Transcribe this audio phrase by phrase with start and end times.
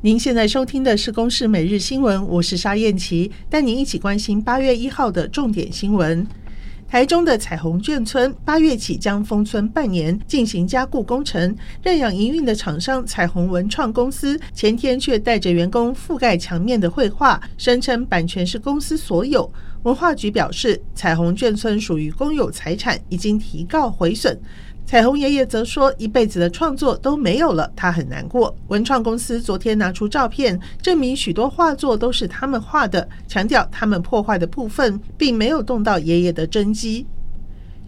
[0.00, 6.24] 您现在收听的是《公视每日新闻》，我是沙燕琪，带您一起关心八月一号的重点新闻。
[6.86, 11.52] 台中的彩虹眷村八月起将封村半年，进行加固工程。
[11.82, 19.52] 认养营运的厂商彩虹文创公司前天却带着员工覆盖墙面的绘画，声称版权是公司所有。
[19.84, 24.38] 文化局表示，彩虹眷村属于公有财产，已经提告毁损。
[24.84, 37.06] 彩虹爷爷则说：“一辈子的创作都没有了，他很难过。”文创公司昨天拿出照片，证明许多画作都是他们画的，强调他们破坏的部分并没有动到爷爷的真迹。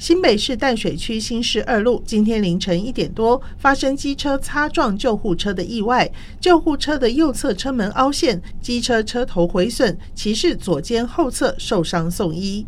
[0.00, 6.10] 新北市淡水区新市二路今天凌晨一点多发生机车擦撞救护车的意外，
[6.40, 12.66] 救护车的右侧车门凹陷，机车车头毁损，骑士左肩后侧受伤送医。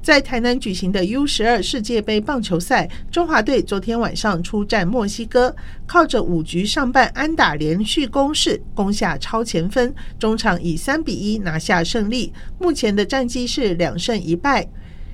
[0.00, 5.54] 在台南举行的 U 十二世界杯棒球赛，中华队昨天晚上出战墨西哥，
[5.86, 12.32] 靠着五局上半安打连续攻势，攻下超前分，中场以三比一拿下胜利。
[12.58, 14.66] 目前的战绩是两胜一败。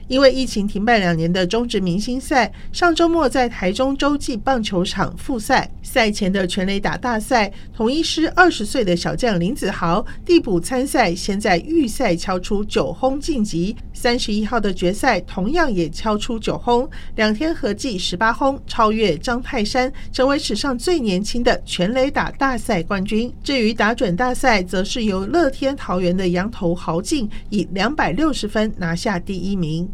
[0.08, 5.70] 因为疫情停办两年的中职明星赛，上周末在台中洲际棒球场复赛。
[5.82, 13.76] 赛前的全垒打大赛，统一狮二十岁的小将林子豪递补参赛，先在预赛敲出九轰晋级。
[13.92, 23.32] 三十一号的决赛同样也敲出九轰，两天合计十八轰，超越张泰山，成为史上最年轻的全垒打大赛冠军。
[23.42, 29.88] 至于打准大赛，则是由乐天桃园的洋投豪进以两百六十分拿下第一名。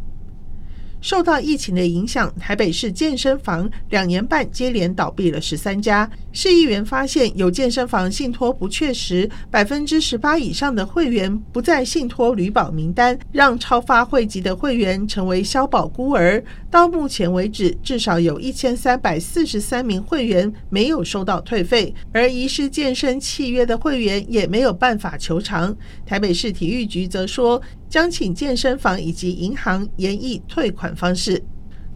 [1.00, 6.08] 受到疫情的影响，台北市健身房两年半接连倒闭了十三家。
[6.32, 16.42] 市议员发现有健身房信托不确实，百分之十八以上的会员不在信托旅保名单，让超发会籍的会员成为消保孤儿。
[16.70, 25.74] 到目前为止，至少有一千三百四十三名会员没有收到退费，而遗失健身契约的会员也没有办法求偿。
[26.04, 31.42] 台北市体育局则说，将请健身房以及银行研议退款方式。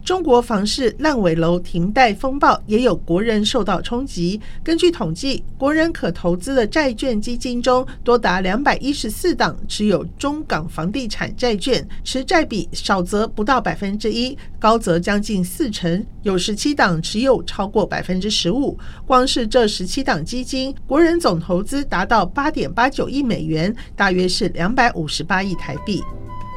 [0.05, 4.37] 中国房市烂尾楼停贷风暴，也有国人受到冲击。
[4.61, 16.05] 根据统计，国人可投资的债券基金中，多达两百一十四档持有中港房地产债券，持债比少则不到百分之一，高则将近四成。
[16.23, 18.77] 有十七档持有超过百分之十五。
[19.07, 26.03] 光是这十七档基金，国人总投资达到八点八九亿美元，大约是两百五十八亿台币。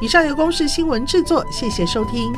[0.01, 2.33] 以上由公式新闻制作，谢谢收听。